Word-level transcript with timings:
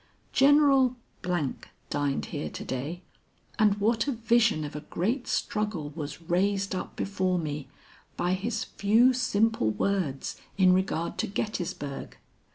General 0.33 0.95
dined 1.21 2.25
here 2.25 2.49
to 2.49 2.65
day, 2.65 3.03
and 3.59 3.75
what 3.79 4.07
a 4.07 4.11
vision 4.11 4.65
of 4.65 4.75
a 4.75 4.79
great 4.81 5.27
struggle 5.27 5.91
was 5.91 6.23
raised 6.23 6.73
up 6.73 6.95
before 6.95 7.37
me 7.37 7.67
by 8.17 8.33
his 8.33 8.63
few 8.63 9.13
simple 9.13 9.69
words 9.69 10.41
in 10.57 10.73
regard 10.73 11.19
to 11.19 11.27
Gettysburg. 11.27 12.17